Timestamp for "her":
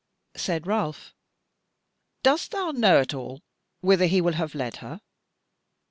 4.77-5.01